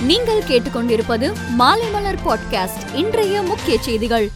நீங்கள் 0.00 0.42
கேட்டுக்கொண்டிருப்பது 0.42 1.32
மாலைமலர் 1.58 2.18
பாட்காஸ்ட் 2.24 2.94
இன்றைய 2.94 3.42
முக்கிய 3.42 3.78
செய்திகள். 3.80 4.30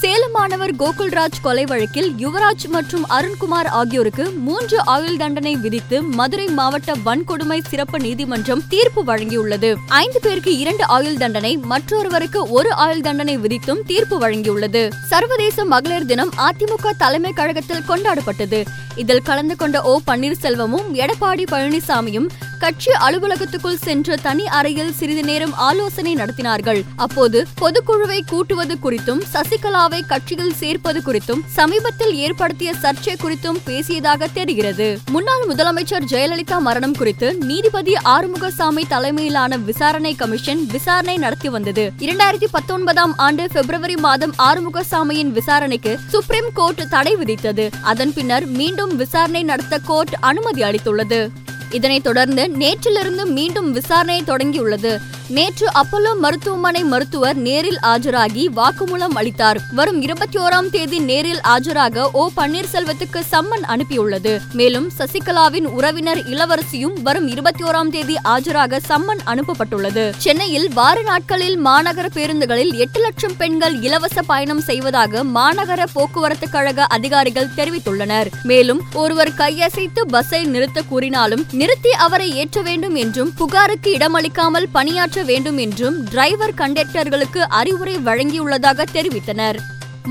சேலம் 0.00 0.30
மாணவர் 0.30 0.74
கோகுல்ராஜ் 0.74 1.40
கொலை 1.42 1.64
வழக்கில் 1.64 2.12
யுவராஜ் 2.12 2.68
மற்றும் 2.68 3.06
அருண்குமார் 3.10 3.66
ஆகியோருக்கு 3.66 4.30
மூன்று 4.30 4.84
ஆயுள் 4.84 5.16
தண்டனை 5.16 5.56
விதித்து 5.56 6.02
மதுரை 6.02 6.46
மாவட்ட 6.46 6.92
வன்கொடுமை 7.04 7.60
சிறப்பு 7.68 7.98
நீதிமன்றம் 7.98 8.62
தீர்ப்பு 8.68 9.04
வழங்கியுள்ளது. 9.04 9.74
ஐந்து 9.88 10.20
பேருக்கு 10.20 10.58
இரண்டு 10.58 10.86
ஆயுள் 10.86 11.16
தண்டனை 11.16 11.56
மற்றொருவருக்கு 11.56 12.50
ஒரு 12.50 12.72
ஆயுள் 12.72 13.00
தண்டனை 13.00 13.38
விதித்தும் 13.38 13.82
தீர்ப்பு 13.86 14.20
வழங்கியுள்ளது. 14.20 14.92
சர்வதேச 15.08 15.64
மகளிர் 15.64 16.06
தினம் 16.06 16.32
அதிமுக 16.38 16.90
தலைமை 16.98 17.32
கழகத்தில் 17.32 17.88
கொண்டாடப்பட்டது. 17.88 18.64
இதில் 18.96 19.22
கலந்து 19.22 19.56
கொண்ட 19.56 19.82
ஓ 19.82 20.00
பன்னீர்செல்வமும் 20.06 20.92
எடப்பாடி 20.92 21.46
பழனிசாமியும் 21.50 22.28
கட்சி 22.58 22.90
அலுவலகத்துக்குள் 23.06 23.82
சென்ற 23.82 24.16
தனி 24.16 24.46
அறையில் 24.46 24.92
சிறிது 24.92 25.22
நேரம் 25.22 25.54
ஆலோசனை 25.54 26.14
நடத்தினார்கள். 26.14 26.82
அப்போது 26.96 27.46
பொதுக்குழுவை 27.60 28.20
கூட்டுவது 28.26 28.76
குறித்தும் 28.82 29.22
சசிகலாவை 29.32 30.00
கட்சியில் 30.06 30.54
சேர்ப்பது 30.54 31.02
குறித்தும் 31.06 31.42
சமீபத்தில் 31.46 32.14
ஏற்படுத்திய 32.14 32.74
சர்ச்சை 32.82 33.14
குறித்தும் 33.22 33.60
பேசியதாக 33.66 34.26
தெரிகிறது. 34.32 34.98
முன்னாள் 35.10 35.44
முதலமைச்சர் 35.48 36.06
ஜெயலலிதா 36.10 36.58
மரணம் 36.58 36.96
குறித்து 36.96 37.34
நீதிபதி 37.34 37.94
ஆறுமுகசாமி 38.04 38.84
தலைமையிலான 38.88 39.56
விசாரணை 39.56 40.14
கமிஷன் 40.14 40.66
விசாரணை 40.66 41.16
நடத்தி 41.16 41.48
வந்தது. 41.48 41.92
இரண்டாயிரத்தி 41.98 42.48
பத்தொன்பதாம் 42.50 43.14
ஆண்டு 43.16 43.48
பிப்ரவரி 43.52 43.96
மாதம் 43.96 44.34
ஆறுமுகசாமியின் 44.38 45.32
விசாரணைக்கு 45.32 45.98
சுப்ரீம் 46.08 46.50
கோர்ட் 46.54 46.88
தடை 46.88 47.16
விதித்தது. 47.16 47.72
அதன் 47.82 48.12
பின்னர் 48.12 48.46
மீண்டும் 48.46 48.96
விசாரணை 48.96 49.42
நடத்த 49.42 49.78
கோர்ட் 49.78 50.14
அனுமதி 50.20 50.62
அளித்துள்ளது. 50.62 51.28
இதனைத் 51.70 52.04
தொடர்ந்து 52.04 52.50
நேற்றிலிருந்து 52.58 53.24
மீண்டும் 53.24 53.72
விசாரணை 53.72 54.22
தொடங்கியுள்ளது. 54.22 55.00
நேற்று 55.28 55.66
அப்பல்லோ 55.74 56.18
மருத்துவமனை 56.18 56.84
மருத்துவர் 56.84 57.36
நேரில் 57.36 57.78
ஆஜராகி 57.82 58.48
வாக்குமூலம் 58.56 59.14
அளித்தார். 59.14 59.58
வரும் 59.74 60.02
இருபத்தி 60.02 60.38
ஓராம் 60.38 60.70
தேதி 60.70 60.98
நேரில் 60.98 61.40
ஆஜராக 61.48 62.10
ஓ 62.12 62.30
பன்னீர்செல்வத்துக்கு 62.36 63.22
சம்மன் 63.32 63.64
அனுப்பியுள்ளது. 63.68 64.40
மேலும் 64.52 64.90
சசிகலாவின் 64.98 65.64
உறவினர் 65.64 66.18
இளவரசியும் 66.18 67.02
வரும் 67.02 67.26
இருபத்தி 67.26 67.64
ஓராம் 67.64 67.88
தேதி 67.88 68.16
ஆஜராக 68.24 68.80
சம்மன் 68.88 69.18
அனுப்பப்பட்டுள்ளது. 69.24 70.14
சென்னையில் 70.18 70.72
வார 70.72 71.02
நாட்களில் 71.02 71.64
மாநகர 71.64 72.06
பேருந்துகளில் 72.14 72.74
எட்டு 72.74 73.00
லட்சம் 73.00 73.36
பெண்கள் 73.36 73.80
இலவச 73.80 74.22
பயணம் 74.22 74.60
செய்வதாக 74.60 75.24
மாநகர 75.24 75.84
போக்குவரத்து 75.92 76.50
கழக 76.50 76.84
அதிகாரிகள் 76.84 77.52
தெரிவித்துள்ளனர். 77.56 78.26
மேலும் 78.42 78.80
ஒருவர் 78.92 79.32
கையசைத்து 79.36 80.00
பஸ்ஸை 80.08 80.44
நிறுத்த 80.44 80.82
கூறினாலும் 80.82 81.46
நிறுத்தி 81.52 81.90
அவரை 81.90 82.36
ஏற்ற 82.36 82.62
வேண்டும் 82.62 82.94
என்றும் 82.94 83.34
புகாருக்கு 83.34 83.94
இடமளிக்காமல் 83.94 84.66
பணியாற்ற 84.72 85.14
பின்பற்ற 85.16 85.34
வேண்டும் 85.34 85.58
என்றும் 85.64 85.96
டிரைவர் 86.10 86.58
கண்டக்டர்களுக்கு 86.58 87.40
அறிவுரை 87.58 87.94
வழங்கியுள்ளதாக 87.96 88.84
தெரிவித்தனர். 88.92 89.58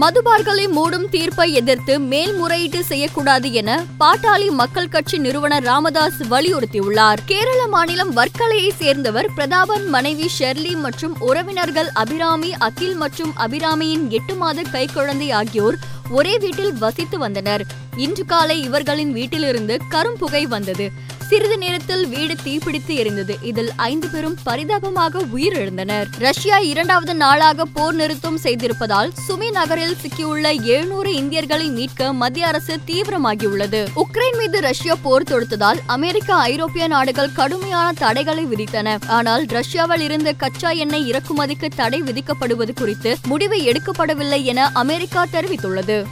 மதுபார்களை 0.00 0.66
மூடும் 0.68 1.06
தீர்ப்பை 1.10 1.52
எதிர்த்து 1.52 1.94
மேல்முறையீட்டு 2.00 2.84
செய்யக்கூடாது 2.84 3.52
என 3.52 3.70
பாட்டாளி 4.00 4.48
மக்கள் 4.50 4.88
கட்சி 4.88 5.18
நிறுவனர் 5.18 5.62
ராமதாஸ் 5.62 6.20
வலியுறுத்தியுள்ளார். 6.30 7.22
கேரள 7.24 7.66
மாநிலம் 7.66 8.16
வர்க்கலையை 8.16 8.70
சேர்ந்தவர் 8.78 9.28
பிரதாபன் 9.34 9.88
மனைவி 9.88 10.30
ஷெர்லி 10.38 10.74
மற்றும் 10.76 11.16
உறவினர்கள் 11.20 11.90
அபிராமி 12.02 12.52
அகில் 12.68 12.94
மற்றும் 12.94 13.32
அபிராமியின் 13.46 14.08
எட்டு 14.08 14.34
மாத 14.34 14.62
கைக்குழந்தை 14.72 15.32
ஆகியோர் 15.32 15.78
ஒரே 16.10 16.38
வீட்டில் 16.38 16.74
வசித்து 16.78 17.18
வந்தனர். 17.18 17.64
இன்று 17.96 18.24
காலை 18.24 18.62
இவர்களின் 18.62 19.12
வீட்டிலிருந்து 19.12 19.80
கரும்புகை 19.90 20.42
வந்தது. 20.42 21.10
சிறிது 21.32 21.58
நேரத்தில் 21.58 22.08
வீடு 22.08 22.34
தீப்பிடித்து 22.44 22.94
எரிந்தது. 23.02 23.34
இதில் 23.42 23.70
ஐந்து 23.76 24.08
பேரும் 24.08 24.36
பரிதாபமாக 24.42 25.20
உயிரிழந்தனர். 25.20 26.06
ரஷ்யா 26.18 26.58
இரண்டாவது 26.58 27.14
நாளாக 27.14 27.64
போர் 27.64 27.94
நிறுத்தம் 27.94 28.38
செய்திருப்பதால் 28.42 29.10
சுமி 29.28 29.50
நகரில் 29.50 29.96
சிக்கியுள்ள 30.02 30.64
எழுநூறு 30.64 31.14
இந்தியர்களை 31.14 31.68
மீட்க 31.68 32.12
மத்திய 32.12 32.46
அரசு 32.46 32.78
தீவிரமாகியுள்ளது. 32.86 33.86
உக்ரைன் 33.96 34.38
மீது 34.38 34.60
ரஷ்யா 34.60 34.94
போர் 35.02 35.22
தொடுத்ததால் 35.22 35.80
அமெரிக்கா 35.86 36.38
ஐரோப்பிய 36.38 36.86
நாடுகள் 36.86 37.32
கடுமையான 37.32 37.92
தடைகளை 37.92 38.44
விதித்தன. 38.44 38.98
ஆனால் 39.06 39.44
ரஷ்யாவில் 39.44 40.00
இருந்து 40.00 40.36
கச்சா 40.36 40.70
எண்ணெய் 40.70 41.10
இறக்குமதிக்கு 41.10 41.70
தடை 41.76 42.02
விதிக்கப்படுவது 42.02 42.74
குறித்து 42.74 43.16
முடிவு 43.26 43.56
எடுக்கப்படவில்லை 43.56 44.42
என 44.42 44.70
அமெரிக்கா 44.72 45.26
தெரிவித்துள்ளது. 45.32 46.04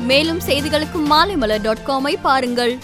மேலும் 0.00 0.40
செய்திகளுக்கு 0.46 1.00
மாலைமலர் 1.10 1.62
டாட் 1.62 1.86
காமை 1.86 2.16
பாருங்கள். 2.22 2.78